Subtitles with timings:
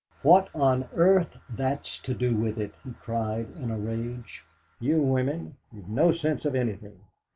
[0.23, 4.43] "What on earth's that to do with it?" he cried in a rage.
[4.79, 5.57] "You women!
[5.71, 7.01] You've no sense of anything!